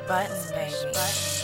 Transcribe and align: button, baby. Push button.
button, 0.00 0.36
baby. 0.54 0.70
Push 0.70 0.84
button. 0.84 1.41